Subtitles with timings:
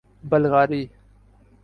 [0.29, 0.89] بلغاری